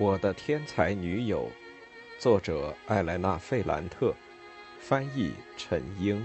[0.00, 1.50] 我的天才女友，
[2.20, 4.14] 作者艾莱娜·费兰特，
[4.78, 6.24] 翻译陈英。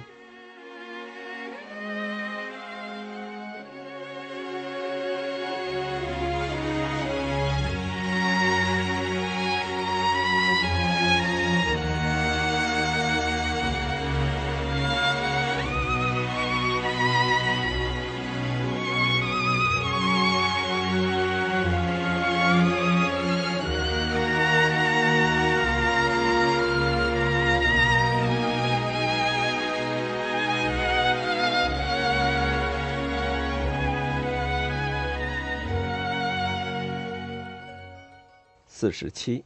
[39.04, 39.44] 十七。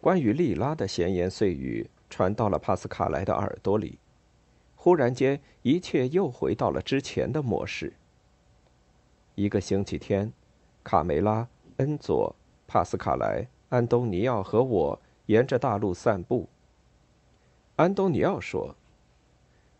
[0.00, 3.98] 关于莉拉的闲言碎语传到了帕斯卡莱的耳朵里，
[4.76, 7.94] 忽然间，一切又回到了之前的模式。
[9.34, 10.32] 一个星期天，
[10.84, 12.32] 卡梅拉、恩佐、
[12.68, 16.48] 帕斯卡莱、安东尼奥和我沿着大路散步。
[17.74, 18.76] 安东尼奥说：“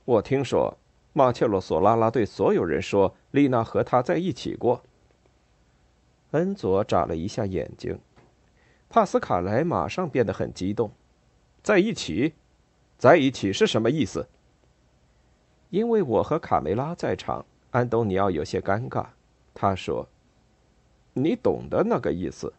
[0.05, 0.77] 我听说，
[1.13, 4.83] 马切洛·索拉拉对所有人说，丽娜和他在一起过。”
[6.33, 8.01] 恩佐眨了一下眼睛，
[8.89, 10.91] 帕斯卡莱马上变得很激动。
[11.63, 12.35] 在一起，
[12.97, 14.29] 在一起是什么意思？
[15.71, 19.07] 因为我和卡梅拉在场，安东尼奥有些尴尬。
[19.53, 20.09] 他说
[21.15, 22.53] ：“你懂得那个意思。”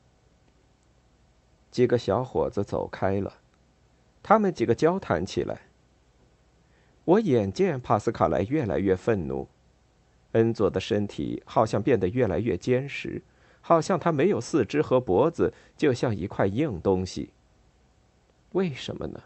[1.72, 3.34] 几个小伙子走开了，
[4.22, 5.62] 他们几个交谈起来。
[7.06, 9.48] 我眼见帕斯卡莱越来越愤怒，
[10.34, 13.22] 恩佐的身体好像变得越来越坚实。
[13.68, 17.32] 好像他没有四肢和脖子，就像一块硬东西。
[18.54, 19.22] 为什么呢？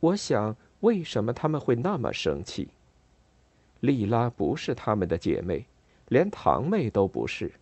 [0.00, 2.70] 我想，为什么他们会那么生气？
[3.80, 5.66] 莉拉不是他们的姐妹，
[6.08, 7.52] 连堂妹都不是。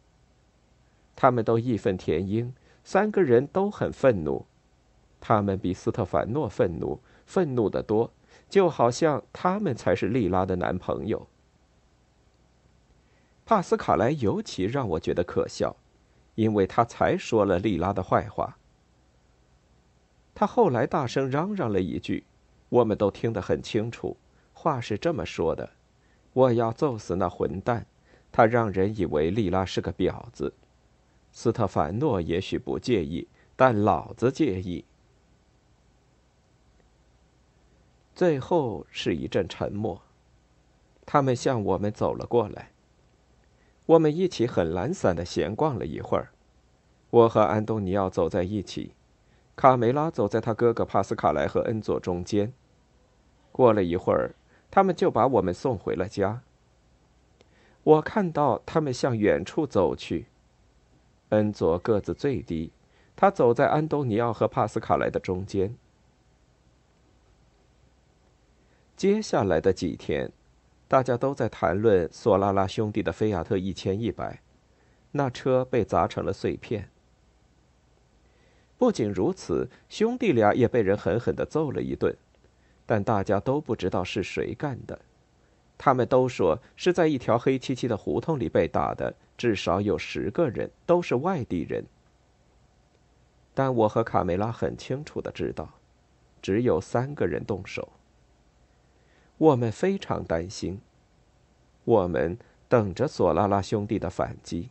[1.16, 4.46] 他们都义愤填膺，三个人都很愤怒。
[5.20, 8.08] 他们比斯特凡诺愤怒，愤怒的多，
[8.48, 11.26] 就好像他们才是莉拉的男朋友。
[13.46, 15.76] 帕斯卡莱尤其让我觉得可笑，
[16.34, 18.58] 因为他才说了莉拉的坏话。
[20.34, 22.24] 他后来大声嚷嚷了一句，
[22.68, 24.16] 我们都听得很清楚。
[24.52, 25.70] 话是这么说的
[26.34, 27.86] ：“我要揍死那混蛋！
[28.32, 30.52] 他让人以为莉拉是个婊子。”
[31.30, 34.84] 斯特凡诺也许不介意，但老子介意。
[38.12, 40.02] 最后是一阵沉默，
[41.04, 42.72] 他们向我们走了过来。
[43.86, 46.30] 我们一起很懒散的闲逛了一会儿，
[47.10, 48.94] 我和安东尼奥走在一起，
[49.54, 52.52] 卡梅拉走在他哥哥帕斯卡莱和恩佐中间。
[53.52, 54.34] 过了一会儿，
[54.70, 56.42] 他们就把我们送回了家。
[57.84, 60.26] 我看到他们向远处走去，
[61.28, 62.72] 恩佐个子最低，
[63.14, 65.76] 他走在安东尼奥和帕斯卡莱的中间。
[68.96, 70.32] 接下来的几天。
[70.88, 74.40] 大家都在谈论索拉拉兄弟的菲亚特一千一百，
[75.12, 76.88] 那车被砸成了碎片。
[78.78, 82.16] 不仅如此，兄弟俩也被人狠狠的揍了一顿，
[82.84, 85.00] 但大家都不知道是谁干的。
[85.78, 91.84] 他们都说是在一条黑漆漆的胡同里被打的，至少有十个人，都是外地人。
[93.54, 95.68] 但我和卡梅拉很清楚的知道，
[96.40, 97.88] 只有三个人动手。
[99.38, 100.80] 我们非常担心，
[101.84, 102.38] 我们
[102.68, 104.70] 等着索拉拉兄弟的反击。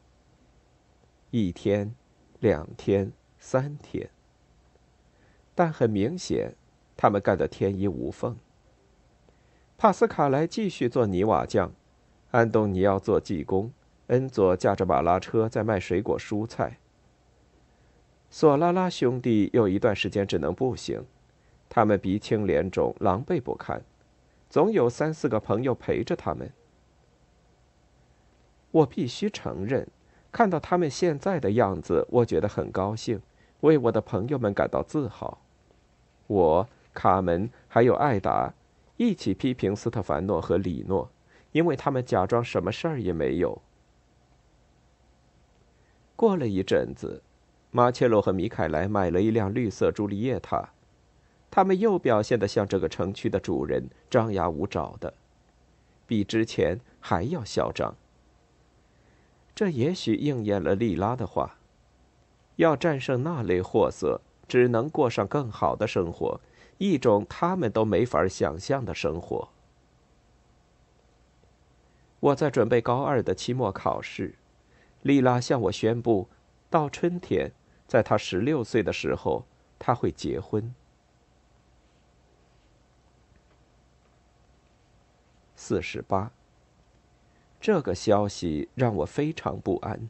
[1.29, 1.93] 一天，
[2.39, 4.09] 两天，三天，
[5.53, 6.55] 但很明显，
[6.97, 8.35] 他们干得天衣无缝。
[9.77, 11.71] 帕斯卡莱继续做泥瓦匠，
[12.31, 13.71] 安东尼奥做技工，
[14.07, 16.79] 恩佐驾着马拉车在卖水果蔬菜。
[18.31, 21.05] 索拉拉兄弟有一段时间只能步行，
[21.69, 23.84] 他们鼻青脸肿，狼狈不堪。
[24.55, 26.49] 总有三四个朋友陪着他们。
[28.72, 29.85] 我必须承认，
[30.31, 33.22] 看到他们现在的样子，我觉得很高兴，
[33.59, 35.41] 为我的朋友们感到自豪。
[36.28, 38.53] 我、卡门还有艾达
[38.96, 41.09] 一起批评斯特凡诺和里诺，
[41.52, 43.61] 因为他们假装什么事儿也没有。
[46.16, 47.22] 过了一阵子，
[47.72, 50.69] 马切洛和米凯莱买了一辆绿色朱丽叶塔。
[51.55, 55.13] 他们又表现得像这个城区的主人，张牙舞爪的，
[56.05, 57.96] 比之前还要嚣张。
[59.55, 61.55] 这也许应验了莉拉的话：
[62.57, 64.19] 要战胜那类货色，
[64.49, 66.41] 只能过上更好的生活，
[66.78, 69.47] 一种他们都没法想象的生活。
[72.19, 74.35] 我在准备高二的期末考试，
[75.03, 76.28] 莉拉向我宣布，
[76.69, 77.53] 到春天，
[77.87, 79.46] 在他十六岁的时候，
[79.79, 80.75] 他会结婚。
[85.55, 86.31] 四十八。
[87.59, 90.09] 这个消息让我非常不安。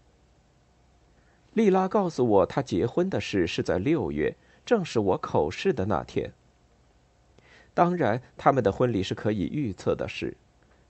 [1.54, 6.34] 丽拉告诉我，她结婚的事是在六月，正是我口试的那天。
[7.74, 10.36] 当然，他们的婚礼是可以预测的事，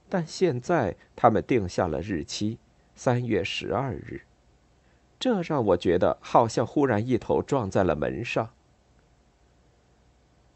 [0.08, 2.58] 但现在他们定下了日期，
[2.94, 4.22] 三月十二日。
[5.18, 8.50] 这让我觉得好像忽然一头撞在了门上。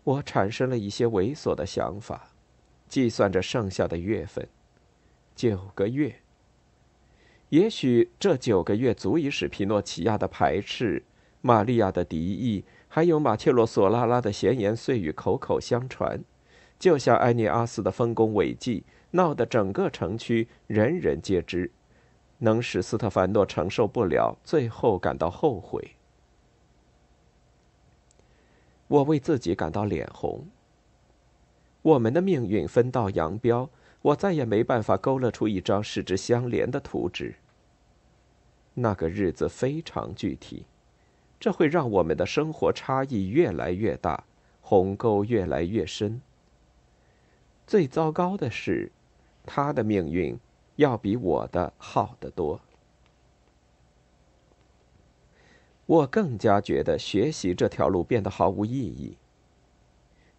[0.02, 2.30] 我产生了一些猥琐的想法，
[2.90, 4.46] 计算着剩下的月份。
[5.34, 6.16] 九个月，
[7.48, 11.02] 也许这九个月足以使皮诺奇亚的排斥、
[11.40, 16.22] 玛利亚的敌意，还有马切洛索拉拉的闲言碎语口口相传，
[16.78, 21.70] 就像埃涅阿斯的丰功伟绩，闹得整个城区人人皆知，
[22.38, 25.92] 能使斯特凡诺承受不了，最后感到后悔。
[28.88, 30.46] 我为自己感到脸红。
[31.82, 33.70] 我们的命运分道扬镳。
[34.02, 37.34] 我再也没办法勾勒出一张使之相连的图纸。
[38.72, 40.64] 那个日子非常具体，
[41.38, 44.24] 这会让我们的生活差异越来越大，
[44.62, 46.22] 鸿沟越来越深。
[47.66, 48.90] 最糟糕的是，
[49.44, 50.38] 他的命运
[50.76, 52.58] 要比我的好得多。
[55.84, 59.18] 我更加觉得学习这条路变得毫无意义。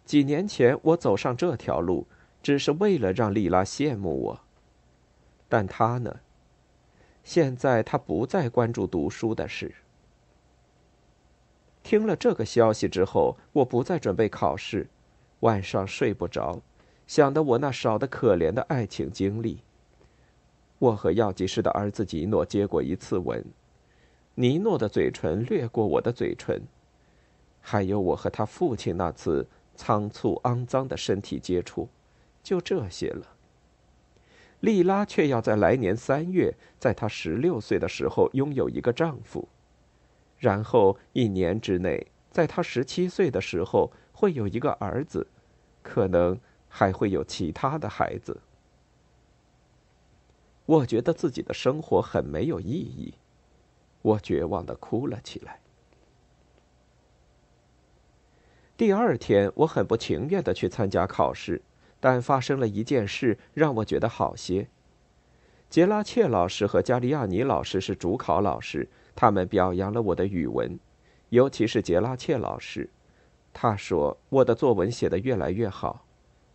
[0.04, 2.06] 几年前，我走上这条路。
[2.42, 4.40] 只是为了让丽拉羡慕我，
[5.48, 6.18] 但他呢？
[7.22, 9.72] 现在他不再关注读书的事。
[11.84, 14.88] 听了这个消息之后，我不再准备考试，
[15.38, 16.60] 晚上睡不着，
[17.06, 19.62] 想的我那少得可怜的爱情经历。
[20.80, 23.44] 我和药剂师的儿子吉诺接过一次吻，
[24.34, 26.60] 尼诺的嘴唇掠过我的嘴唇，
[27.60, 31.88] 还有我和他父亲那次仓促肮脏的身体接触。
[32.42, 33.36] 就这些了。
[34.60, 39.48] 莉拉却要在来年三月，在她十六岁的时候拥有一个丈夫，
[40.38, 45.26] 然后一年之内，在她十七岁的时候会有一个儿子，
[45.82, 46.38] 可能
[46.68, 48.40] 还会有其他的孩子。
[50.66, 53.14] 我觉得自己的生活很没有意义，
[54.00, 55.60] 我绝望的哭了起来。
[58.82, 61.62] 第二天，我很不情愿的去参加考试。
[62.00, 64.66] 但发生了一件事，让我觉得好些。
[65.70, 70.76] 杰拉切老师和加利亚尼老师是主考老师，他们表扬了我的语文，
[71.28, 72.90] 尤其是杰拉切老师。
[73.52, 76.04] 他说我的作文写得越来越好，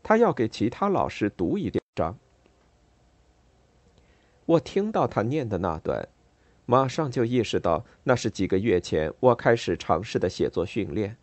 [0.03, 2.17] 他要给其他老师读一章。
[4.45, 6.09] 我听到他念的那段，
[6.65, 11.15] 马上就意识到那是几个月前我开始尝试的写作训练。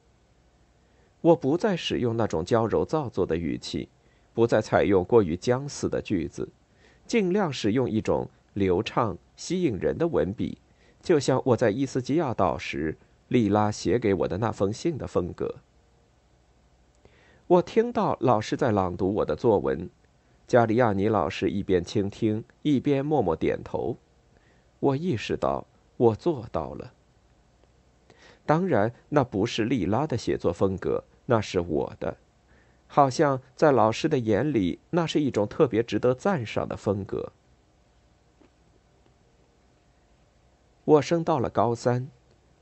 [1.24, 3.88] 我不再使用那种娇柔造作的语气。
[4.34, 6.48] 不再采用过于僵死的句子，
[7.06, 10.58] 尽量使用一种流畅、吸引人的文笔，
[11.00, 15.54] 就像我在伊斯基亚岛时，莉拉写给我的那封信的风格。
[17.46, 19.88] 我听到老师在朗读我的作文，
[20.48, 23.96] 加里亚尼老师一边倾听一边默默点头。
[24.80, 25.64] 我意识到
[25.96, 26.92] 我做到了。
[28.44, 32.16] 当然，那不是莉拉的写作风格，那是我的。
[32.86, 37.32] 好像在老师的眼里，那是一种特别值得赞赏的风格。
[40.84, 42.08] 我升到了高三，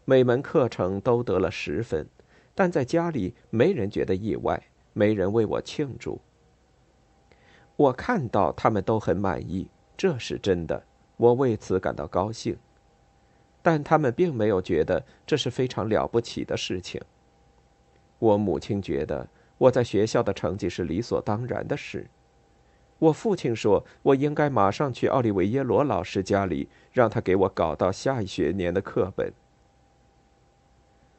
[0.05, 2.07] 每门课程都得了十分，
[2.55, 6.21] 但在家里没人觉得意外，没人为我庆祝。
[7.77, 10.85] 我看到他们都很满意，这是真的，
[11.17, 12.57] 我为此感到高兴。
[13.61, 17.03] 但他们并没有觉得这是非常了不起的事情。
[18.23, 19.27] 我母亲觉得。
[19.59, 22.07] 我在学校的成绩是理所当然的事。
[22.99, 29.33] 我父亲说，我应该马上去奥利维耶罗老师家里，让他给我搞到下一学年的课本。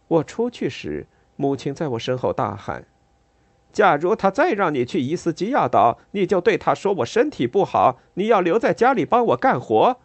[0.08, 2.86] 我出去时，母亲在我身后大喊
[3.72, 10.00] ：“假如他再让你去伊斯基亚岛，你就对他说我身体不好，你要留在家里帮我干活。”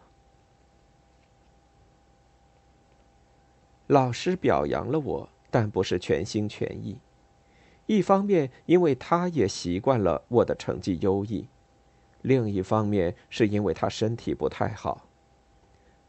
[3.87, 6.97] 老师表扬了我，但不是全心全意。
[7.85, 11.47] 一方面，因为他也习惯了我的成绩优异；
[12.21, 15.07] 另一方面，是因为他身体不太好，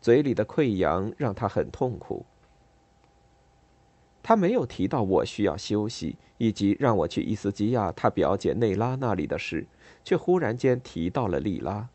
[0.00, 2.26] 嘴里的溃疡让他很痛苦。
[4.22, 9.66] 他没有提到我需要休息，以及让我去伊斯基亚他表姐内拉那里的事，
[10.04, 11.88] 却忽然间提到了莉拉。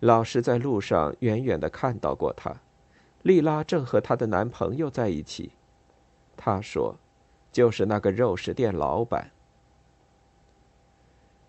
[0.00, 2.62] 老师在路上远远的看到过他，
[3.20, 5.52] 丽拉正和她的男朋友在一起。
[6.36, 6.96] 他说
[7.52, 9.30] ：“就是那个肉食店老板。”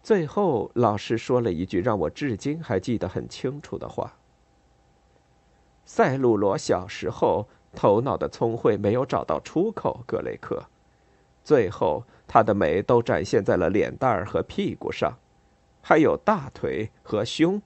[0.03, 4.13] 最后，老师说了一句让我至今还记得很清楚的话
[5.85, 10.63] ：“塞鲁罗小时候头脑的聪慧没有找到出口，格雷克，
[11.43, 15.17] 最后他的美都展现在了脸蛋儿和屁股上，
[15.81, 17.59] 还有大腿和胸。”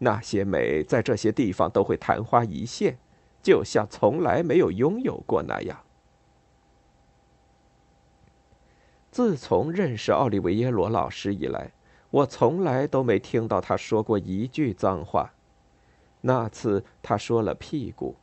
[0.00, 2.98] 那些美在这些地方都会昙花一现，
[3.42, 5.84] 就像从来没有拥有过那样。
[9.10, 11.72] 自从认识奥利维耶罗老师以来，
[12.10, 15.32] 我从来都没听到他说过一句脏话。
[16.20, 18.16] 那次他说了屁股，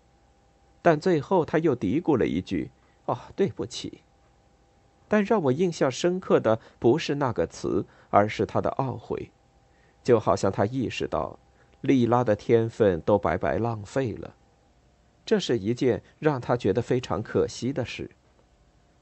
[0.81, 2.71] 但最后他又嘀咕了一句
[3.05, 4.01] ：“哦，对不起。”
[5.07, 9.31] 但让我印象深刻的不是那个词，而是他的懊悔，
[10.03, 11.39] 就好像他意识到。
[11.81, 14.33] 莉拉的天分都白白浪费了，
[15.23, 18.09] 这是一件让他觉得非常可惜的事。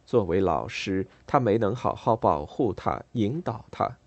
[0.05, 3.98] 作为老师，他没能好好保护他、引导他。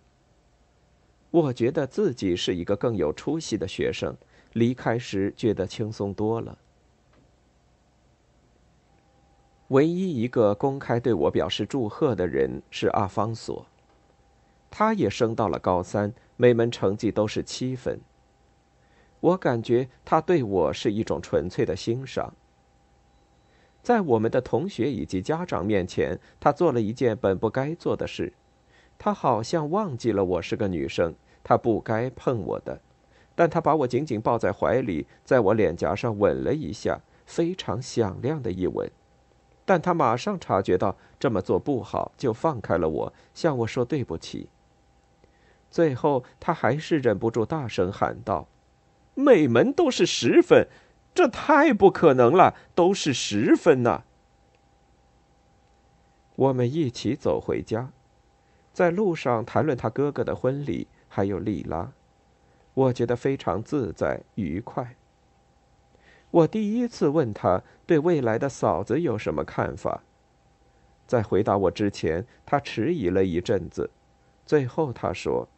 [1.31, 4.17] 我觉得自己是一个更有出息的学生，
[4.53, 6.57] 离开时觉得轻松多了。
[9.69, 13.67] 唯一一个公开对我表示祝贺的人是阿方索，
[14.71, 18.01] 他也升到了高三，每门成绩都是七分。
[19.19, 22.33] 我感觉他对我是一种纯粹的欣赏。
[23.87, 28.33] 在我们的同学以及家长面前，他做了一件本不该做的事。
[28.99, 31.15] 他好像忘记了我是个女生，
[31.45, 32.81] 他不该碰我的。
[33.37, 38.91] 但他把我紧紧抱在怀里，在我脸颊上吻了一下，非常响亮的一吻。
[39.65, 44.49] 但他马上察觉到这么做不好，就放开了我，向我说对不起。
[45.71, 48.49] 最后，他还是忍不住大声喊道。
[49.15, 50.67] 每门都是十分，
[51.17, 52.55] 这太不可能了！
[52.75, 54.05] 都是十分呢。
[56.35, 57.91] 我们一起走回家，
[58.71, 61.91] 在路上谈论他哥哥的婚礼，还有莉拉，
[62.75, 64.95] 我觉得非常自在愉快。
[66.31, 70.03] 我第一次问他对未来的嫂子有什么看法，
[71.07, 73.91] 在回答我之前，他迟疑了一阵子，
[74.45, 75.49] 最后他说。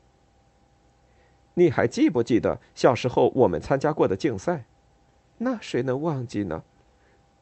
[1.54, 4.66] 你还记不记得小时候我们参加过的竞赛？
[5.38, 6.62] 那谁能忘记呢？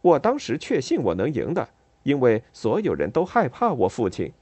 [0.02, 1.68] 我当时确信我能赢的，
[2.02, 4.32] 因为所有人都害怕我父亲。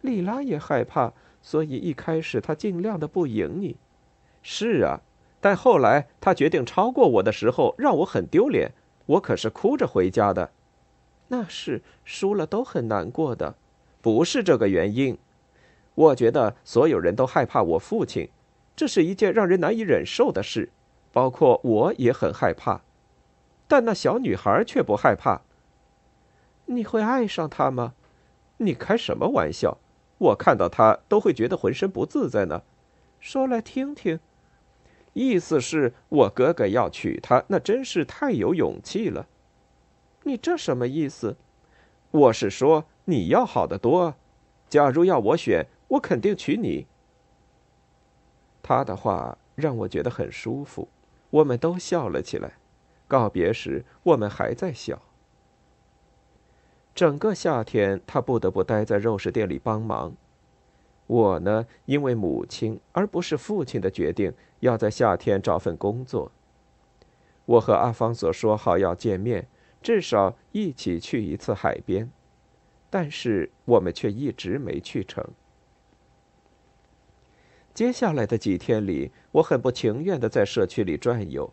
[0.00, 3.76] 莉拉也害怕，所以一开始她尽量的不赢你。
[4.42, 5.00] 是啊，
[5.40, 8.72] 但后来他决定超过我的时候，让我很丢脸。
[9.06, 10.50] 我可是哭着回家的。
[11.28, 13.56] 那是输了都很难过的，
[14.00, 15.18] 不是这个原因。
[15.94, 18.30] 我觉得所有人都害怕我父亲。
[18.76, 20.70] 这是一件让人难以忍受的事，
[21.12, 22.82] 包括我也很害怕，
[23.66, 25.42] 但那小女孩却不害怕。
[26.66, 27.94] 你会爱上她吗？
[28.58, 29.78] 你开什么玩笑？
[30.18, 32.62] 我看到她都会觉得浑身不自在呢。
[33.20, 34.20] 说来听听。
[35.14, 39.26] 意思是我哥哥要娶她，那真是太有勇气了。
[40.24, 41.36] 你这什么意思？
[42.10, 44.14] 我是说你要好得多。
[44.68, 46.86] 假如要我选，我肯定娶你。
[48.62, 50.88] 他的话让我觉得很舒服，
[51.30, 52.54] 我们都笑了起来。
[53.06, 55.00] 告别时，我们还在笑。
[56.94, 60.14] 整个夏天，他不得不待在肉食店里帮忙。
[61.06, 66.30] 我呢，因为母亲而不是父亲的决定，要在夏天找份工作。
[67.46, 69.48] 我和阿方索说好要见面，
[69.80, 72.10] 至少一起去一次海边，
[72.90, 75.24] 但是我们却一直没去成。
[77.78, 81.48] 接下来的几天里，我很不情愿地在社区里转悠。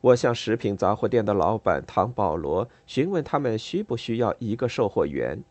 [0.00, 5.44] 我向食品杂货店的老板唐保罗询问他们需不需要一个售货员，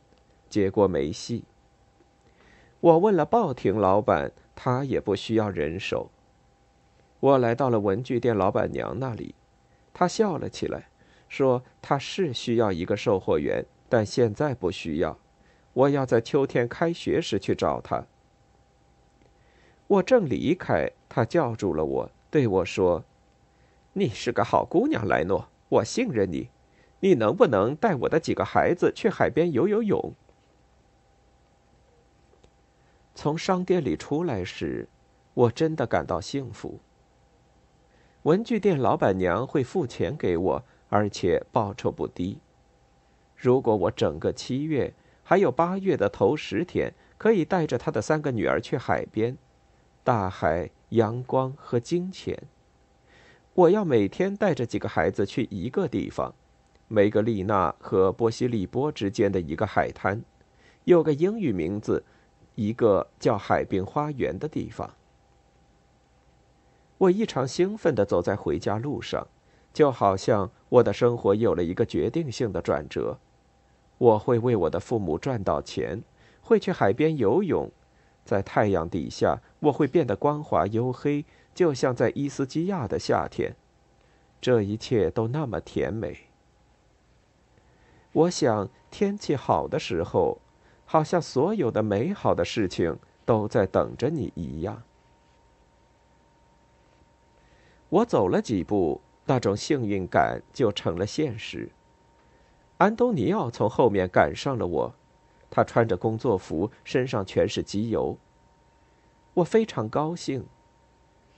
[0.49, 1.45] 结果没戏。
[2.81, 6.11] 我问了报亭老板，他也不需要人手。
[7.21, 9.33] 我来到了文具店老板娘那里，
[9.93, 10.89] 她笑了起来，
[11.29, 15.17] 说：“她是需要一个售货员，但现在不需要。
[15.71, 18.05] 我要在秋天开学时去找她。”
[19.87, 23.03] 我正离开，他叫住了我，对我说
[23.93, 26.49] ：“你是个好姑娘，莱诺，我信任你。
[27.01, 30.13] 你能不能带我的几个孩子去海边游游泳？”
[33.13, 34.89] 从商店里出来时，
[35.33, 36.79] 我真的感到幸福。
[38.23, 42.39] 文具店老板娘会付钱给我，而且报酬不低。
[43.35, 49.37] 如果我整个七月还有八月的头十天可以带着他的三个女儿去海边，
[50.05, 52.39] 大海、阳光和金钱，
[53.55, 56.31] 我要每天带着几个孩子去一个地方，
[56.87, 60.21] 梅格丽娜和波西利波之间的一个海滩，
[60.83, 62.03] 有个英语名字，
[62.53, 64.93] 一个叫海滨花园的地方。
[66.99, 69.27] 我异常兴奋地走在回家路上，
[69.73, 73.17] 就好像我的生活有了一个决定性的转折。
[73.97, 76.03] 我会为我的父母赚到钱，
[76.41, 77.71] 会去海边游泳，
[78.25, 83.55] 在太阳底下，我会变得光滑黝黑，就像在伊斯基亚的夏天。
[84.41, 86.27] 这一切都那么甜美。
[88.11, 90.39] 我想，天气好的时候，
[90.85, 94.83] 好像所有的美好的事情都在等着你一样。
[97.89, 101.69] 我走了几步，那种幸运感就成了现实。
[102.77, 104.95] 安东尼奥从后面赶上了我，
[105.55, 108.17] 他穿着工作服，身上全是机油。
[109.35, 110.45] 我非常高兴。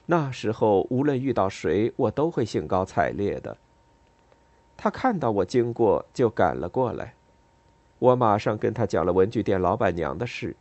[0.08, 3.56] 那时候，无论遇到谁，我都会兴高采烈的。
[4.76, 7.14] 他看到我经过，就赶了过来。
[8.00, 10.56] 我马上跟他讲了文具店老板娘的事。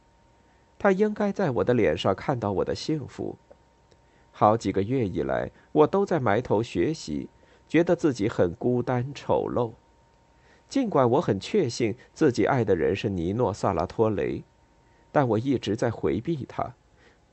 [0.78, 3.38] 他应该在我的脸上看到我的幸福。
[4.32, 7.30] 好几个月以来，我都在埋头学习，
[7.66, 9.72] 觉得自己很孤单丑陋。
[10.68, 14.42] 尽管我很确信自己爱的人是尼诺·萨拉托雷，
[15.12, 16.74] 但我一直在回避他。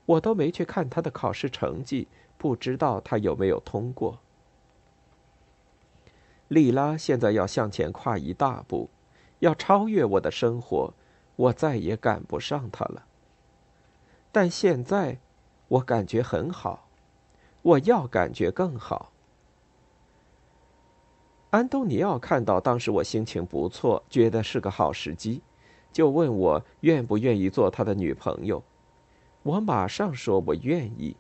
[0.06, 4.20] 我都没去看他的考试成绩，不知道他有没有通过。
[6.50, 8.90] 莉拉现在要向前跨一大步，
[9.40, 10.94] 要超越我的生活，
[11.38, 13.06] 我再也赶不上他了。
[14.32, 15.20] 但现在，
[15.70, 16.90] 我感觉很好。
[17.62, 19.13] 我要感觉更好。
[21.54, 25.40] 安东尼奥看到当时我心情不错，觉得是个好时机，
[25.92, 28.64] 就问我愿不愿意做他的女朋友。
[29.44, 31.16] 我马上说我愿意，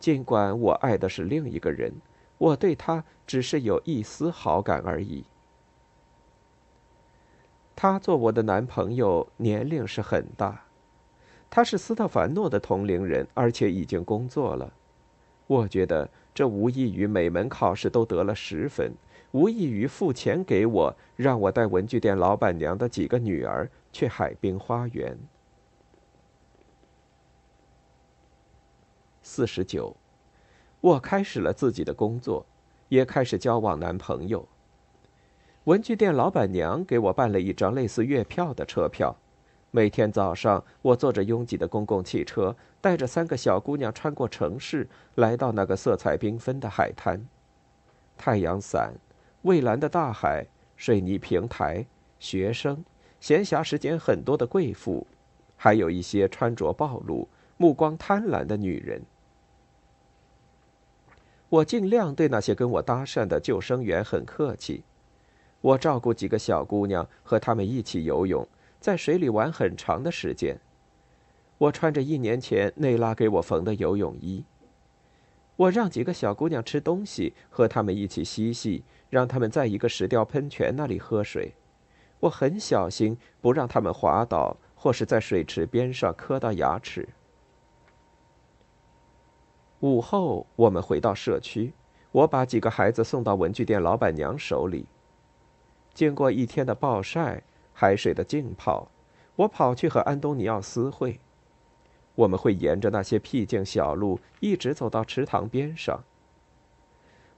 [0.00, 1.92] 尽管我爱的是另一个人，
[2.38, 5.26] 我对他只是有一丝好感而已。
[7.76, 10.64] 他做我的男朋友年龄是很大，
[11.50, 14.72] 他是斯特凡诺的同龄人，而且已经工作了。
[15.46, 18.94] 我觉得这无异于每门考试都得了十分，
[19.32, 25.18] 无异于付钱给我，让我带文具店老板娘的几个女儿去海滨花园。
[29.22, 29.94] 四十九，
[30.80, 32.46] 我开始了自己的工作，
[32.88, 34.48] 也开始交往男朋友。
[35.64, 39.14] 文具店老板娘给我办了一张类似月票的车票。
[39.70, 47.22] 每天早上，我坐着拥挤的公共汽车，带着三个小姑娘穿过城市，来到那个色彩缤纷的海滩。
[48.16, 48.94] 太阳伞、
[49.42, 50.46] 蔚蓝的大海、
[50.76, 51.86] 水泥平台、
[52.18, 52.84] 学生、
[53.20, 55.06] 闲暇时间很多的贵妇，
[55.56, 59.02] 还有一些穿着暴露、目光贪婪的女人。
[61.48, 64.82] 我尽量对那些跟我搭讪的救生员很客气。
[65.60, 68.46] 我照顾几个小姑娘，和她们一起游泳。
[68.80, 70.56] 在水里玩很长的时间。
[71.56, 74.44] 我穿着一年前内拉给我缝的游泳衣。
[75.58, 81.52] 我让几个小姑娘吃东西，和她们一起嬉戏，让她们在一个石雕喷泉那里喝水。
[82.20, 87.08] 我很小心，不让她们滑倒，或是在水池边上磕到牙齿。
[89.80, 91.72] 午后，我们回到社区，
[92.12, 94.86] 我把几个孩子送到文具店老板娘手里。
[95.92, 97.42] 经过一天的暴晒。
[97.80, 98.88] 海水的浸泡，
[99.36, 101.20] 我跑去和安东尼奥私会。
[102.18, 106.02] 我们会沿着那些僻静小路一直走到池塘边上。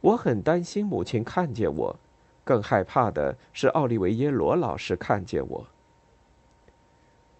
[0.00, 1.96] 我很担心母亲看见我，
[2.44, 5.66] 更害怕的是奥利维耶罗老师看见我。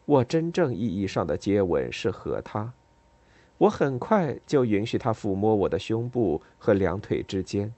[0.05, 2.75] 我真正意义上的接吻是和他。
[3.57, 7.73] 我很快就允许他抚摸我的胸部和两腿之间。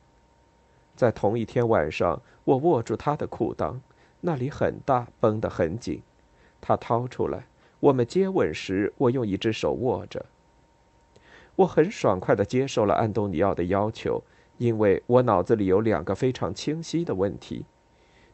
[0.97, 3.79] 在同一天晚上，我握住他的裤裆。
[4.23, 6.03] 那里很大，绷得很紧。
[6.61, 7.47] 他掏出来。
[7.83, 10.25] 我们接吻时，我用一只手握着。
[11.57, 14.23] 我很爽快地接受了安东尼奥的要求，
[14.59, 17.65] 因为我脑子里有两个非常清晰的问题：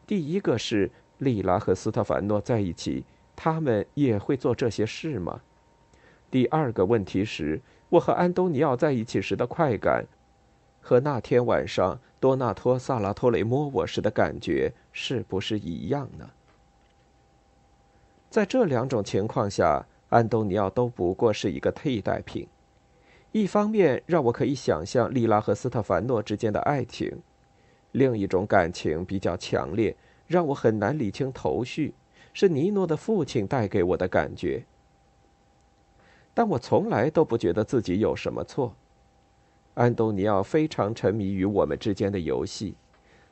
[0.05, 3.03] 第一个是莉拉和斯特凡诺在一起，
[3.35, 5.41] 他们也会做这些事吗？
[6.29, 7.59] 第二个问题是，
[7.89, 10.05] 我和安东尼奥在一起时的快感。
[10.79, 16.29] 和那天晚上多纳托·萨拉托雷摸我时的感觉是不是一样呢？
[18.29, 22.47] 在这两种情况下，安东尼奥都不过是一个替代品。
[23.31, 27.17] 一方面让我可以想象莉拉和斯特凡诺之间的爱情；
[27.91, 29.95] 另一种感情比较强烈，
[30.27, 31.93] 让我很难理清头绪，
[32.33, 34.63] 是尼诺的父亲带给我的感觉。
[36.33, 38.75] 但我从来都不觉得自己有什么错。
[39.73, 42.75] 安东尼奥非常沉迷于我们之间的游戏，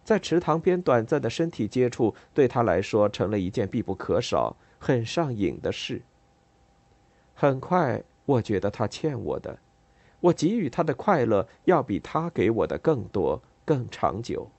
[0.03, 6.01] 在池塘边短暂的身体接触对他来说成了一件必不可少、很上瘾的事。
[7.33, 9.59] 很快，我觉得他欠我的，
[10.19, 14.49] 我给予他的快乐要比他给我的更多、更长久。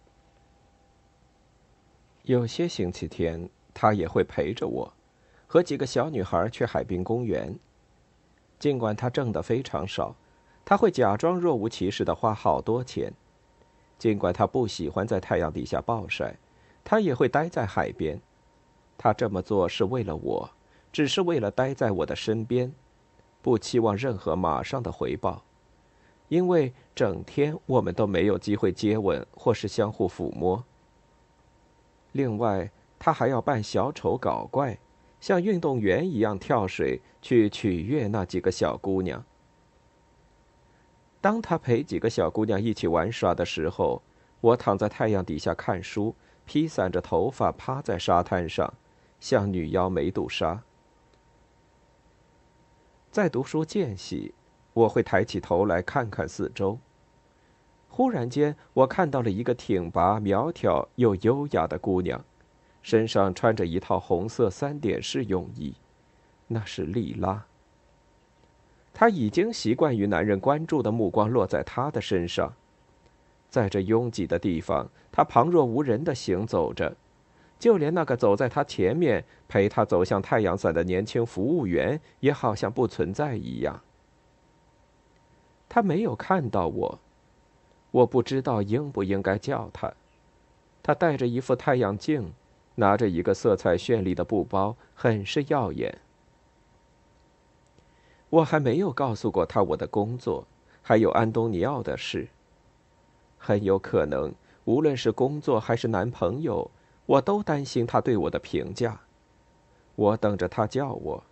[2.23, 4.93] 有些星期天，他也会陪着我，
[5.47, 7.59] 和几个小女孩去海滨公园。
[8.59, 10.15] 尽管他挣得非常少，
[10.65, 13.13] 他会假装若无其事的花好多钱。
[13.99, 16.37] 尽管他不喜欢在太阳底下暴晒，
[16.85, 18.21] 他也会待在海边。
[18.99, 20.51] 他这么做是为了我，
[20.93, 22.73] 只是为了待在我的身边，
[23.41, 25.45] 不期望任何马上的回报，
[26.29, 30.65] 因为整天我们都没有机会接吻或是相互抚摸。
[32.13, 34.77] 另外，他还要扮小丑搞怪，
[35.21, 39.25] 像运动员一样跳水去取悦那几个小姑娘。
[41.21, 44.03] 当他陪几个小姑娘一起玩耍的时候，
[44.41, 48.73] 我躺在太阳底下看书，披散着头发趴在沙滩上，
[49.21, 50.63] 像女妖梅杜莎。
[53.11, 54.35] 在读书间隙，
[54.73, 56.79] 我会抬起头来看看四周。
[57.89, 62.25] 忽然间，我看到了一个挺拔、苗条又优雅的姑娘，
[62.83, 65.75] 身上穿着一套红色三点式泳衣，
[66.47, 67.45] 那是莉拉。
[68.93, 72.55] 她已经习惯于男人关注的目光落在她的身上，
[73.49, 76.97] 在这拥挤的地方，她旁若无人的行走着，
[77.59, 83.83] 就连那个走在她前面陪她走向太阳伞的年轻服务员也好像不存在一样。
[85.69, 86.99] 他没有看到我。
[87.91, 89.93] 我不知道应不应该叫他。
[90.83, 92.33] 他戴着一副太阳镜，
[92.77, 95.99] 拿着一个色彩绚丽的布包，很是耀眼。
[98.31, 100.47] 我还没有告诉过他我的工作，
[100.83, 102.29] 还有安东尼奥的事。
[103.39, 106.71] 很有可能，无论是工作还是男朋友，
[107.09, 109.01] 我都担心他对我的评价。
[109.95, 111.25] 我等着他叫我，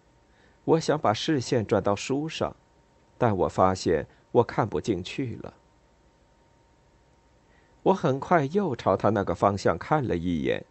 [0.64, 2.56] 我想把视线转到书上，
[3.18, 5.52] 但我发现我看不进去了。
[7.82, 10.64] 我很快又朝他那个方向看了一眼，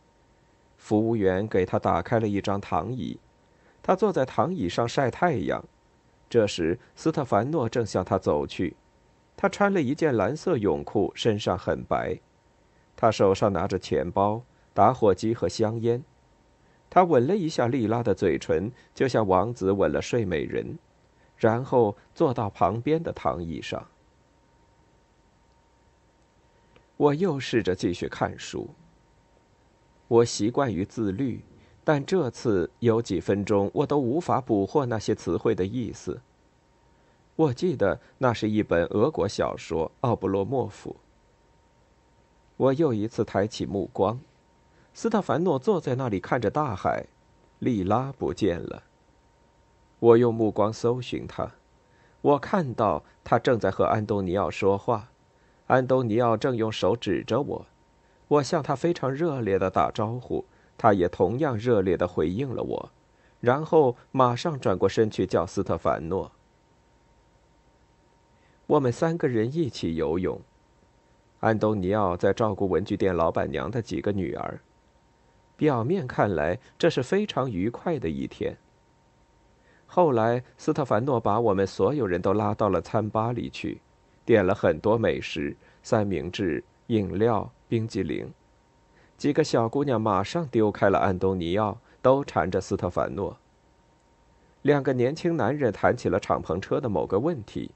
[0.75, 3.19] 服务员给他打开了一张躺椅，
[3.83, 5.63] 他坐在躺椅上晒太阳。
[6.27, 8.75] 这时，斯特凡诺正向他走去，
[9.37, 12.19] 他穿了一件蓝色泳裤，身上很白，
[12.95, 14.41] 他手上拿着钱包、
[14.75, 16.03] 打火机和香烟。
[16.89, 20.77] 他吻了一下莉拉的嘴唇，就像王子吻了睡美人，
[21.37, 23.87] 然后坐到旁边的躺椅上。
[26.97, 28.69] 我又试着继续看书。
[30.07, 31.41] 我习惯于自律，
[31.83, 36.21] 但这次有几分钟我都无法捕获那些词汇的意思。
[37.35, 40.91] 我记得那是一本俄国小说《奥布洛莫夫》。
[42.55, 44.17] 我又一次抬起目光，
[44.95, 47.05] 斯特凡诺坐在那里看着大海，
[47.59, 48.83] 莉拉不见了。
[49.99, 51.51] 我用目光搜寻他，
[52.21, 55.09] 我看到他正在和安东尼奥说话。
[55.67, 57.65] 安东尼奥正用手指着我，
[58.29, 60.45] 我向他非常热烈的打招呼，
[60.77, 62.89] 他也同样热烈的回应了我，
[63.41, 66.31] 然后马上转过身去叫斯特凡诺。
[68.67, 70.39] 我们三个人一起游泳，
[71.41, 74.61] 安东尼奥在照顾文具店老板娘的几个女儿，
[75.57, 78.57] 表面看来这是非常愉快的一天。
[79.85, 83.81] 后来，斯特凡诺把我们所有人都拉到了餐吧里去。
[84.25, 88.33] 点了很多美食，三明治、饮料、冰激凌。
[89.17, 93.37] 几个小姑娘马上丢开了安东尼奥，都缠着斯特凡诺。
[94.63, 97.69] 两个年轻男人谈起了敞篷车的某个问题，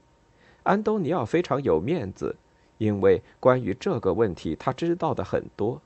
[0.64, 2.36] 安东尼奥非常有面子，
[2.78, 5.80] 因为关于这个问题他知道的很多。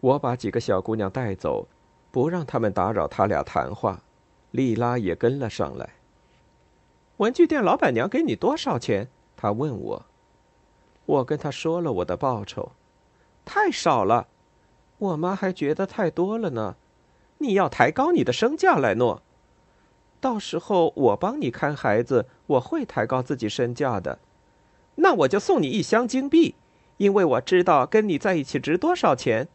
[0.00, 1.68] 我把几个小姑娘带走，
[2.10, 4.02] 不让他们打扰他俩谈话。
[4.50, 5.90] 莉拉也跟了上来。
[7.18, 9.08] 文具店老板娘给你多少钱？
[9.36, 10.06] 他问我，
[11.06, 12.72] 我跟他说了我的报酬，
[13.44, 14.26] 太少了，
[14.98, 16.76] 我妈还觉得太多了呢。
[17.38, 19.22] 你要抬高你的身价，莱诺。
[20.20, 24.18] 到时候我帮你看孩子，我会抬高自己身价的。
[24.96, 26.54] 那我就送你一箱金币，
[26.96, 29.48] 因为我知道跟你在一起值多少钱。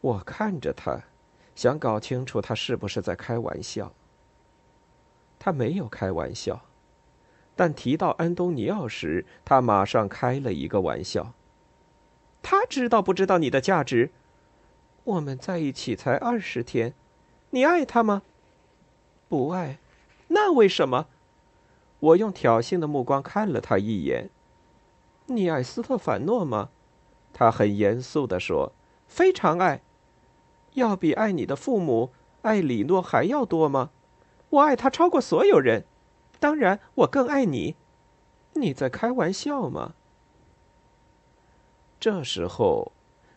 [0.00, 1.00] 我看着他，
[1.54, 3.92] 想搞清楚他是不是在开玩笑。
[5.38, 6.62] 他没有开玩笑。
[7.54, 11.34] 但提到安东尼奥时，他马上开了一个玩笑。
[12.42, 14.10] 他知道不知道你的价值？
[15.04, 16.94] 我们在一起才二十天，
[17.50, 18.22] 你爱他吗？
[19.28, 19.78] 不爱，
[20.28, 21.06] 那为什么？
[21.98, 24.30] 我用挑衅的目光看了他一眼。
[25.26, 26.70] “你爱斯特凡诺吗？”
[27.34, 28.72] 他很严肃地说
[29.06, 29.82] ，“非常爱，
[30.80, 32.10] 要比爱你的父母、
[32.42, 33.90] 爱李诺还要多吗？
[34.48, 35.84] 我爱他超过所有人，
[36.40, 37.76] 当然，我更爱你。
[38.54, 39.94] 你在开玩笑吗？”
[42.00, 42.92] 这时候，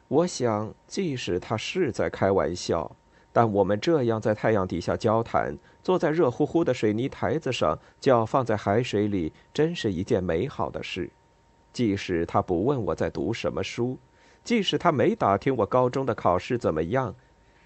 [0.08, 2.96] 我想，即使他是在开玩笑。
[3.36, 11.10] 但我们这样在太阳底下交谈，坐在热乎乎的水泥台子上，脚放在海水里，真是一件美好的事。
[11.74, 13.98] 即使他不问我在读什么书，
[14.44, 17.16] 即使他没打听我高中的考试怎么样，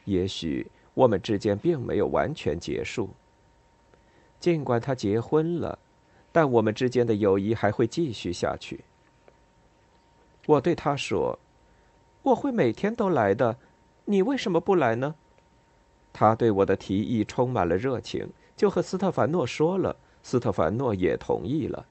[0.07, 3.09] 也许我们之间并没有完全结束。
[4.39, 5.77] 尽管他结婚了，
[6.31, 8.79] 但我们之间的友谊还会继续下去。
[10.45, 11.37] 我对他说
[12.23, 13.57] ：“我会每天都来的，
[14.05, 15.15] 你为什么不来呢？”
[16.13, 19.97] 他对我的提议充满了热情，就和斯特凡诺说了。
[20.23, 21.85] 斯特凡诺也同意了。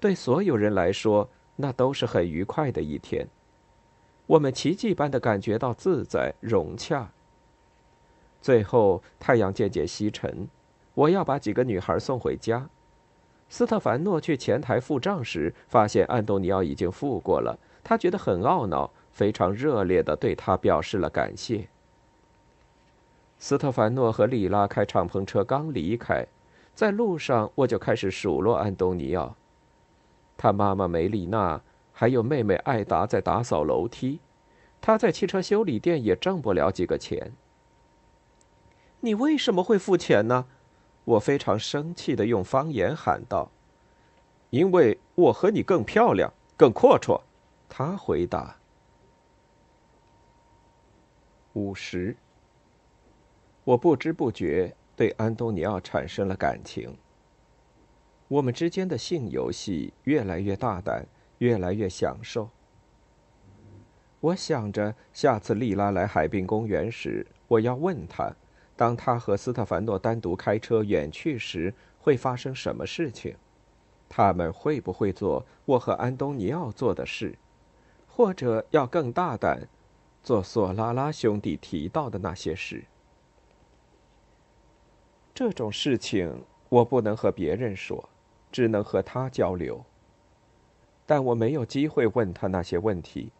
[0.00, 3.28] 对所有人来说，那都是很愉快的一天。
[4.26, 7.10] 我们奇迹般的感觉到自在融洽。
[8.40, 10.48] 最后，太阳渐渐西沉，
[10.94, 12.68] 我要把几个女孩送回家。
[13.48, 17.58] 斯特凡诺去前台付账时，发现安东尼奥已经付过了。
[17.84, 21.68] 他觉得很懊恼，非常热烈的对他表示了感谢。
[23.38, 26.26] 斯特凡诺和莉拉开敞篷车刚离开，
[26.74, 29.36] 在路上我就开始数落安东尼奥。
[30.36, 31.60] 他妈妈梅丽娜
[32.02, 34.18] 还有妹妹艾达在打扫楼梯，
[34.80, 37.32] 她在汽车修理店也挣不了几个钱。
[38.98, 40.46] 你为什么会付钱呢？
[41.04, 43.52] 我非常生气的用方言喊道
[44.50, 47.20] ：“因为我和你更漂亮，更阔绰。”
[47.70, 48.56] 他回答。
[51.52, 52.16] 五十。
[53.62, 56.98] 我不知不觉对安东尼奥产生了感情。
[58.26, 61.06] 我们之间的性游戏越来越大胆，
[61.42, 62.48] 越来越享受。
[64.20, 68.32] 我想着下次丽拉来海滨公园时，我要问她，
[68.76, 73.34] 当她和斯特凡诺单独开车远去时会发生什么事情？
[74.08, 77.36] 他们会不会做我和安东尼奥做的事，
[78.06, 79.66] 或者要更大胆，
[80.22, 82.84] 做索拉拉兄弟提到的那些事？
[85.34, 88.08] 这种事情我不能和别人说，
[88.52, 89.84] 只能和他交流。
[91.12, 93.30] 但我没有机会问他那些问题，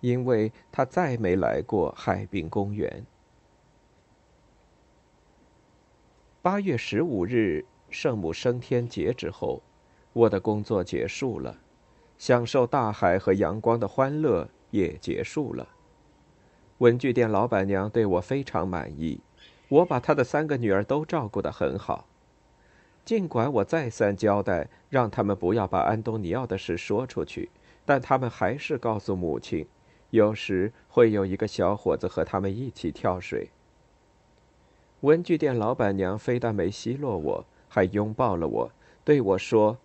[0.00, 3.06] 因为他再没来过海滨公园。
[6.42, 9.62] 八月十五日圣母升天节之后，
[10.12, 11.56] 我的工作结束了，
[12.18, 15.66] 享受大海和阳光的欢乐也结束了。
[16.76, 19.18] 文具店老板娘对我非常满意。
[19.70, 22.06] 我把她的三个女儿都照顾得很好，
[23.04, 27.50] 尽管我再三交代让他们不要把安东尼奥的事说出去，
[27.84, 29.66] 但他们还是告诉母亲，
[30.10, 33.50] 有时会有一个小伙子和他们一起跳水。
[35.00, 38.70] 文具店老板娘非但没奚落我，还拥抱了我，
[39.04, 39.78] 对我说：“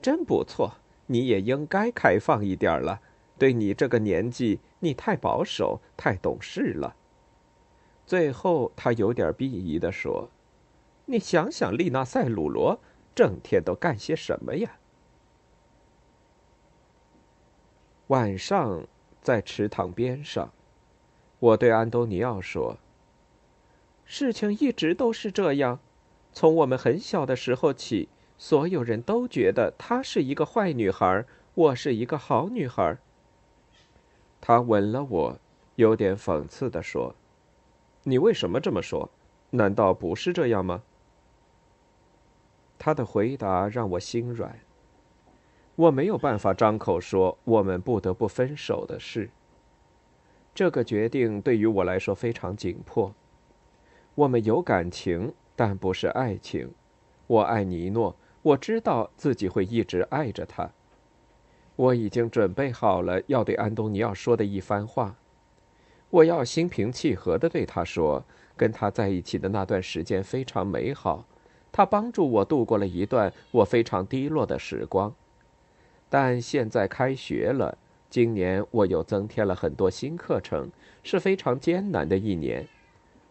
[0.00, 0.74] 真不错，
[1.06, 3.00] 你也应该开放一点了。
[3.36, 6.94] 对你这个年纪，你太保守，太懂事了。”
[8.06, 10.28] 最后，他有点鄙夷地说
[11.10, 12.78] ：“你想想，丽娜·塞鲁罗
[13.14, 14.78] 整天都干些什么呀？”
[18.06, 18.86] 晚上，
[19.20, 20.52] 在池塘边上，
[21.40, 22.78] 我对安东尼奥说
[24.04, 25.80] ：“事情一直都是这样，
[26.32, 32.98] 从我们很小的时候起，所有人都觉得她是一个坏女孩，我是一个好女孩。”
[34.40, 35.38] 他吻了我，
[35.74, 37.14] 有点讽刺地说。
[38.04, 39.10] 你为什么这么说？
[39.50, 40.82] 难道不是这样吗？
[42.80, 44.58] 他的回答让我心软。
[45.76, 49.28] 我没有办法张口说我们不得不分手的事。
[50.54, 53.14] 这个决定对于我来说非常紧迫。
[54.14, 56.72] 我们有感情，但不是爱情。
[57.26, 60.70] 我爱尼诺，我知道自己会一直爱着他。
[61.76, 65.16] 我已经准备好了要对安东尼奥说的一番话。
[66.08, 68.24] 我要心平气和地对他说
[68.56, 71.26] ：“跟他在一起的那段时间非常美好，
[71.72, 75.14] 他帮助我度过了一段我非常低落的时光。
[76.08, 77.78] 但现在开学了，
[78.08, 80.70] 今年我又增添了很多新课程，
[81.02, 82.66] 是非常艰难的一年。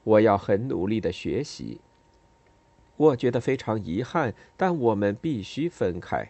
[0.03, 1.81] 我要很努力地学习。
[2.97, 6.29] 我觉得非常遗憾，但我们必须分开。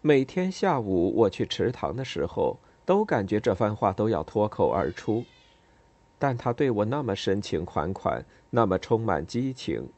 [0.00, 5.24] 每天下午我去池塘的时候。”都感觉这番话都要脱口而出，
[6.22, 9.88] 但他对我那么深情款款，那么充满激情，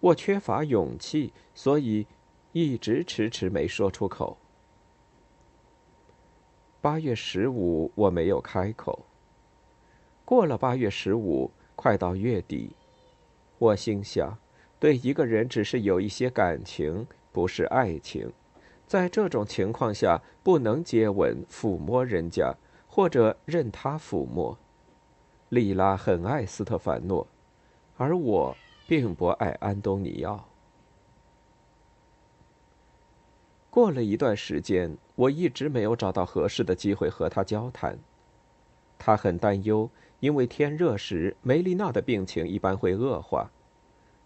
[0.00, 2.06] 我缺乏勇气，所以
[2.52, 4.38] 一直迟迟没说出口。
[6.80, 9.04] 八月十五，我没有开口。
[10.24, 12.74] 过了八月十五，快到月底，
[13.58, 14.38] 我心想，
[14.80, 18.32] 对一个人只是有一些感情，不是爱情，
[18.86, 22.56] 在这种情况下，不能接吻、抚摸人家，
[22.88, 24.58] 或者任他抚摸。
[25.54, 27.28] 莉拉很爱斯特凡诺，
[27.96, 28.56] 而我
[28.88, 30.48] 并不爱安东尼奥。
[33.70, 37.96] 过了一段时间，我一直没有找到合适的机会和他交谈。
[38.98, 39.88] 他很担忧，
[40.18, 43.52] 因为天热时梅丽娜的病情一般会恶化，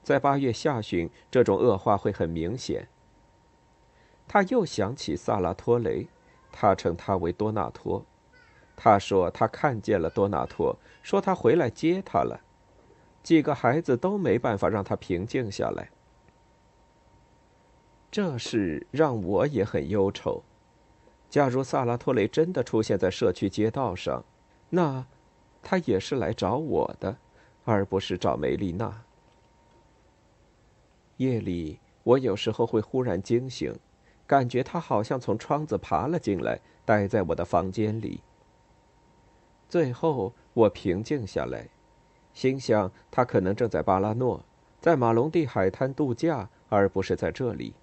[0.03, 2.88] 在八月下旬，这种恶化会很明显。
[4.27, 6.09] 他又想起萨拉托雷，
[6.51, 8.07] 他称他为多纳托。
[8.81, 12.41] 他说他看见了多纳托，说他回来接他了。
[13.25, 15.91] 几个孩子都没办法让他平静下来。
[18.09, 20.45] 这事让我也很忧愁。
[21.29, 24.25] 假如萨拉托雷真的出现在社区街道上，
[24.71, 25.05] 那
[25.61, 27.19] 他也是来找我的，
[27.64, 29.03] 而不是找梅丽娜。
[31.17, 33.75] 夜里，我有时候会忽然惊醒，
[34.25, 38.23] 感觉他好像从窗子爬了进来，待在我的房间里。
[39.69, 41.69] 最后，我平静下来，
[42.33, 44.43] 心想他可能正在巴拉诺，
[44.81, 47.75] 在马龙蒂海滩度假，而不是在这里。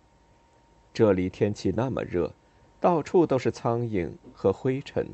[0.92, 2.34] 这里天气那么热，
[2.80, 5.08] 到处都是苍蝇和灰尘。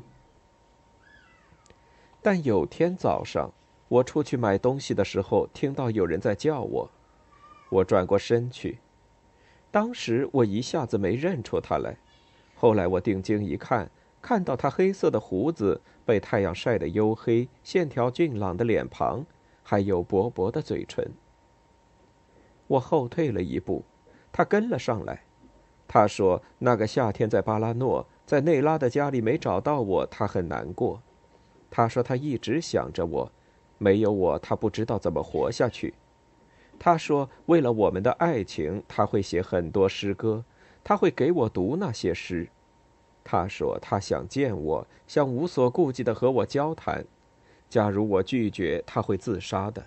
[2.22, 3.50] 但有天早上，
[3.88, 6.90] 我出去买东西的时候，听到有人在叫我，
[7.68, 8.78] 我转过身去，
[9.70, 11.98] 当时我一下子没认出他来，
[12.54, 13.90] 后来我定睛一看。
[14.22, 19.26] 看到他黑色的胡子被太阳晒得黝黑，线条俊朗的脸庞，
[19.64, 21.10] 还有薄薄的嘴唇。
[22.68, 23.84] 我后退了一步，
[24.30, 25.24] 他跟了上来。
[25.88, 31.02] 他说：“那个夏天在巴拉诺，在内拉的家里没找到我，他很难过。
[31.68, 33.32] 他说他一直想着我，
[33.76, 35.92] 没有我他不知道怎么活下去。
[36.78, 40.44] 他说为了我们的爱情，他会写很多诗歌，
[40.82, 42.48] 他会给我读那些诗。”
[43.24, 47.04] 他说：“他想见我，想无所顾忌的和我交谈。
[47.68, 49.84] 假如我拒绝，他会自杀的。”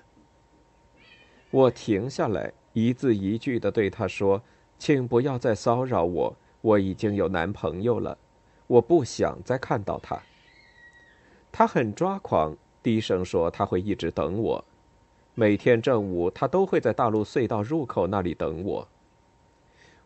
[1.52, 4.42] 我停下来，一字一句的对他说
[4.80, 8.18] ：“请不要再骚扰我，我已经有男朋友了，
[8.68, 10.20] 我不想再看到他。”
[11.52, 14.66] 他很抓狂，低声说：“他会一直等我，
[15.34, 18.88] 每天正午他都会在大陆隧道入口那里等我。”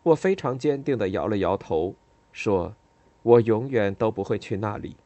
[0.02, 1.94] 我非常坚定的摇了摇头，
[2.32, 2.74] 说。
[3.22, 4.96] 我永远都不会去那里。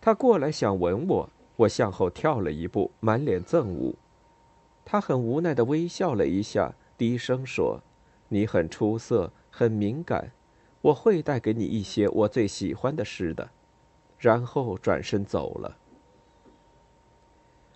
[0.00, 3.94] 他过来想吻我，我向后跳了一步，满脸憎恶。
[4.84, 7.80] 他很无奈的微笑了一下，低声说
[8.28, 10.32] ：“你很出色，很敏感，
[10.80, 13.50] 我会带给你一些我最喜欢的诗的。”
[14.18, 15.78] 然后转身走了。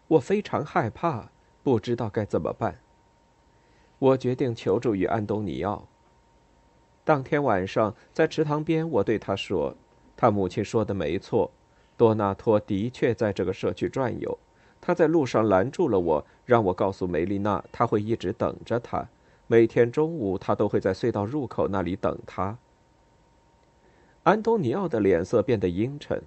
[0.09, 1.31] 我非常害怕，
[1.63, 2.81] 不知道该怎么办。
[3.99, 5.89] 我决定求助于安东尼奥。
[7.07, 9.77] 当天晚上，在池塘边，我对他说
[10.17, 11.49] ：“他母亲说的没错，
[11.97, 14.37] 多纳托的确在这个社区转悠。
[14.81, 19.07] 他在路上拦住了我，让我告诉梅丽娜，他会一直等着他。
[19.47, 22.59] 每天中午，他都会在隧道入口那里等他。”
[24.25, 26.21] 安东尼奥的脸色变得阴沉，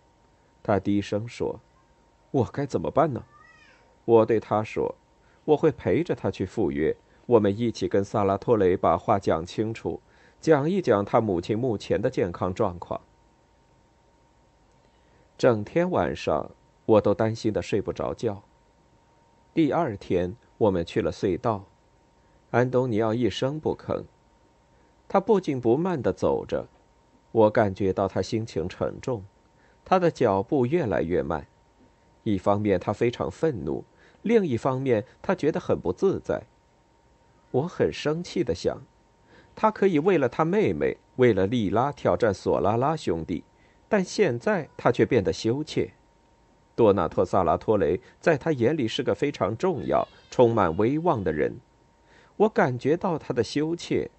[0.64, 1.60] 他低声说
[2.32, 3.26] ：“我该怎么办呢？”
[4.06, 4.96] 我对他说
[5.44, 10.00] ：“我会陪着他去赴约，我们一起跟萨拉托雷把话讲清楚。”
[10.42, 13.02] 讲一讲他母亲目前的健康状况。
[15.38, 16.52] 整天晚上
[16.86, 18.42] 我都担心的睡不着觉。
[19.54, 21.66] 第二天我们去了隧道，
[22.52, 24.06] 安东尼奥一声不吭，
[25.08, 26.68] 他不紧不慢的走着，
[27.32, 29.26] 我感觉到他心情沉重，
[29.84, 31.48] 他的脚步越来越慢。
[32.24, 33.84] 一方面他非常愤怒，
[34.22, 36.44] 另一方面他觉得很不自在。
[37.52, 38.82] 我很生气的想。
[39.62, 43.44] 他可以为了他妹妹，为了莉拉挑战索拉拉兄弟，
[43.90, 45.92] 但现在他却变得羞怯。
[46.78, 51.58] 多纳托·萨拉托雷在他眼里是个非常重要、充满威望的人。
[52.38, 54.10] 我感觉到他的羞怯，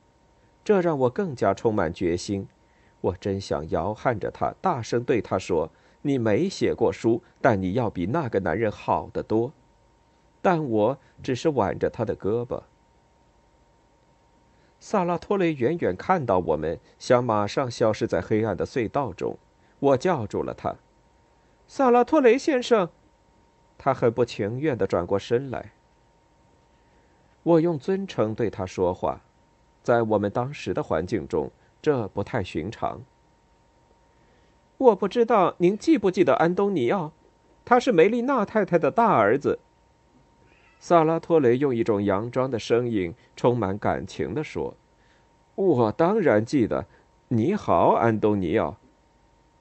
[0.62, 2.46] 这让我更加充满决心。
[3.00, 5.70] 我真想摇撼着他，大声对他说
[6.02, 9.50] ：“你没写过书，但你要比那个男人好得多。”
[10.42, 12.62] 但我只是挽着他的胳膊。
[14.82, 19.36] 萨拉托雷远远看到我们，想马上消失在黑暗的隧道中。
[19.78, 20.74] 我叫住了他
[21.68, 22.88] ：“萨拉托雷先生。”
[23.76, 25.72] 他很不情愿地转过身来。
[27.42, 29.20] 我用尊称对他说话，
[29.82, 31.50] 在我们当时的环境中，
[31.80, 33.02] 这不太寻常。
[34.78, 37.12] 我不知道您记不记得安东尼奥，
[37.66, 39.58] 他是梅丽娜太太的大儿子。
[40.82, 44.74] 萨拉托雷用一种佯装的声音，充满感情地说
[45.54, 46.86] ：“我当然记得。
[47.28, 48.78] 你好，安东尼奥，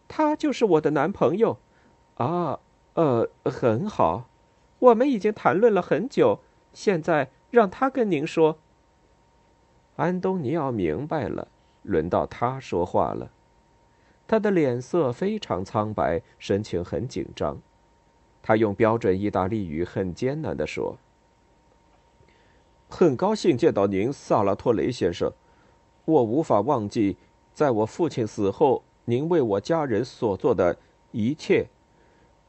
[0.07, 1.59] 他就是我的男朋友。
[2.15, 2.59] 啊，
[2.93, 4.29] 呃，很好，
[4.79, 6.39] 我们已经谈论了很久。
[6.71, 8.57] 现在让他跟您说。”
[9.97, 11.49] 安东尼奥明白了，
[11.83, 13.29] 轮到他说话了。
[14.25, 17.61] 他的脸色非常苍白，神情很紧张。
[18.41, 20.97] 他用标准意大利语很艰难地说。
[22.91, 25.31] 很高兴见到您，萨拉托雷先生。
[26.05, 27.15] 我无法忘记，
[27.53, 30.75] 在我父亲死后，您为我家人所做的
[31.11, 31.67] 一切。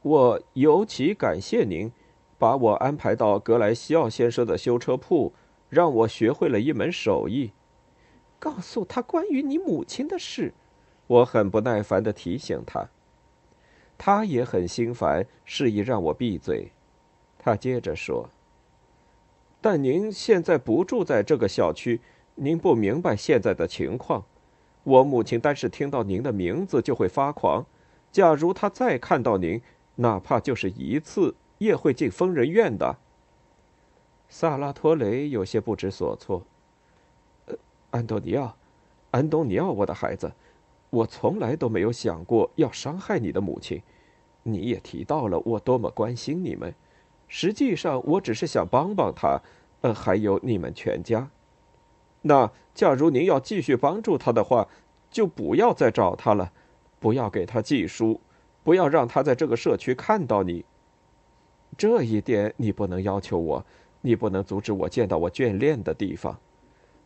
[0.01, 1.91] 我尤其感谢您，
[2.39, 5.31] 把我安排到格莱西奥先生的修车铺，
[5.69, 7.51] 让我学会了一门手艺。
[8.39, 10.55] 告诉他关于你母亲的事，
[11.05, 12.89] 我很不耐烦地提醒他。
[13.95, 16.71] 他也很心烦，示意让我闭嘴。
[17.37, 18.27] 他接着说。
[19.61, 22.01] 但您现在不住在这个小区，
[22.33, 24.25] 您不明白现在的情况。
[24.83, 27.63] 我母亲单是听到您的名字就会发狂，
[28.11, 29.61] 假如她再看到您，
[29.95, 32.97] 哪怕就是一次，也会进疯人院的。
[34.27, 36.41] 萨拉托雷有些不知所措。
[37.45, 37.55] 呃，
[37.91, 38.55] 安东尼奥，
[39.11, 40.31] 安东尼奥，我的孩子，
[40.89, 43.79] 我从来都没有想过要伤害你的母亲。
[44.41, 46.73] 你也提到了我多么关心你们。
[47.33, 49.41] 实际上，我只是想帮帮他，
[49.79, 51.29] 呃，还有你们全家。
[52.23, 54.67] 那假如您要继续帮助他的话，
[55.09, 56.51] 就不要再找他了，
[56.99, 58.19] 不要给他寄书，
[58.65, 60.65] 不要让他在这个社区看到你。
[61.77, 63.65] 这一点你不能要求我，
[64.01, 66.37] 你不能阻止我见到我眷恋的地方。”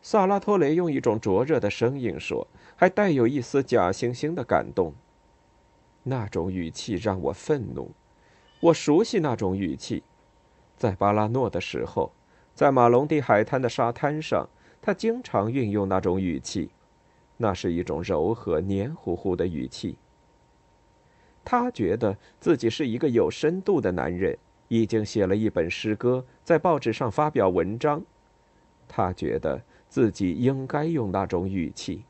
[0.02, 4.92] 萨拉托雷用一种灼热的声音说，还带有一丝假惺惺的感动。
[6.02, 7.92] 那种语气让我愤怒，
[8.60, 10.02] 我熟悉那种语气。
[10.76, 12.12] 在巴拉诺的时候，
[12.54, 14.48] 在马龙蒂海滩的沙滩上，
[14.80, 16.70] 他经常运用那种语气，
[17.38, 19.96] 那是一种柔和、黏糊糊的语气。
[21.44, 24.36] 他觉得自己是一个有深度的男人，
[24.68, 28.02] 已经写了一本诗歌，在报纸上发表文章。
[28.88, 32.04] 他觉得自己应该用那种语气。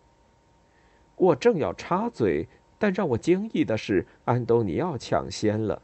[1.16, 2.46] 我正要插嘴，
[2.78, 5.82] 但让我惊异的是，安东尼奥抢先了。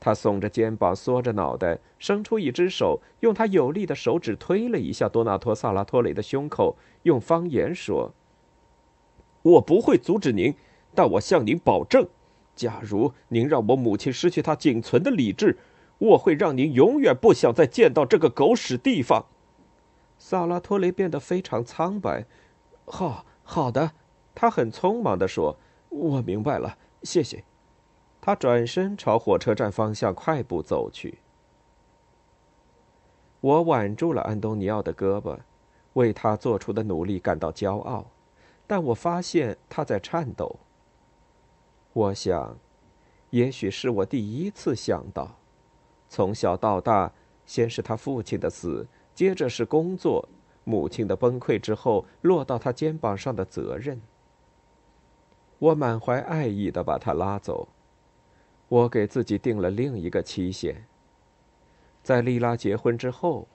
[0.00, 8.14] 他耸着肩膀，缩着脑袋，伸出一只手，用他有力的手指推了一下多纳托·萨拉托雷的胸口，用方言说
[9.42, 10.54] ：“我不会阻止您，
[10.94, 12.08] 但我向您保证，
[12.56, 15.58] 假如您让我母亲失去她仅存的理智，
[15.98, 19.26] 我会让您永远不想再见到这个狗屎地方。”
[20.18, 22.24] 萨拉托雷变得非常苍白。
[22.86, 23.92] “好，好的。”
[24.34, 25.58] 他很匆忙地说
[25.90, 27.44] ，“我明白了，谢谢。”
[28.20, 31.18] 他转身朝火车站方向快步走去。
[33.40, 35.38] 我挽住了安东尼奥的胳膊，
[35.94, 38.06] 为他做出的努力感到骄傲，
[38.66, 40.56] 但我发现他在颤抖。
[41.94, 42.58] 我想，
[43.30, 45.36] 也许是我第一次想到，
[46.08, 47.12] 从小到大，
[47.46, 50.28] 先是他父亲的死，接着是工作，
[50.64, 54.02] 母亲的崩溃之后落到他肩膀上的责任。
[55.58, 57.68] 我满怀爱意的把他拉走。
[58.70, 60.84] 我给自己定了另一个期限。
[62.04, 63.48] 在莉拉结婚之后，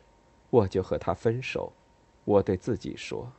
[0.49, 1.71] 我就和她分手。
[2.25, 3.31] 我对自己说。